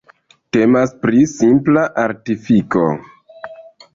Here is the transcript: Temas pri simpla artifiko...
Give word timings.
Temas 0.55 0.93
pri 1.03 1.19
simpla 1.33 1.83
artifiko... 2.05 2.87